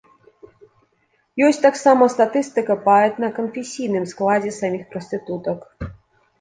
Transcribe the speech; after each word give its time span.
Ёсць 1.47 1.61
таксама 1.67 2.09
статыстыка 2.15 2.79
па 2.87 2.97
этна-канфесійным 3.11 4.11
складзе 4.15 4.51
саміх 4.59 4.83
прастытутак. 4.97 5.59